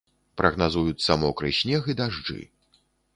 Прагназуюцца 0.41 1.17
мокры 1.23 1.51
снег 1.59 1.83
і 1.93 1.97
дажджы. 1.99 2.39